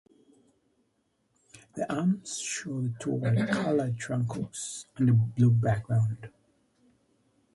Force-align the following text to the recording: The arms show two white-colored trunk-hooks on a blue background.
The 1.75 1.93
arms 1.93 2.39
show 2.39 2.89
two 2.99 3.11
white-colored 3.11 3.99
trunk-hooks 3.99 4.87
on 4.99 5.09
a 5.09 5.13
blue 5.13 5.51
background. 5.51 6.31